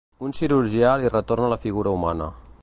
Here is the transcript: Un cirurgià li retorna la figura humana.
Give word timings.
Un 0.27 0.31
cirurgià 0.37 0.95
li 1.01 1.11
retorna 1.17 1.51
la 1.53 1.61
figura 1.67 1.95
humana. 1.99 2.33